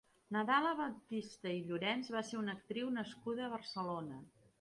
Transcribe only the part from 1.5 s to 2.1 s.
i Llorens